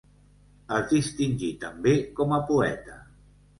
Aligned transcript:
Es 0.77 0.87
distingí 0.93 1.51
també 1.67 1.95
com 2.23 2.35
a 2.41 2.43
poeta. 2.51 3.01